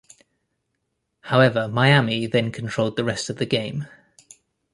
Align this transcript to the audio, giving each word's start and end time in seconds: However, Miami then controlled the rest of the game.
However, 1.21 1.67
Miami 1.67 2.25
then 2.25 2.51
controlled 2.51 2.95
the 2.95 3.03
rest 3.03 3.29
of 3.29 3.37
the 3.37 3.45
game. 3.45 3.85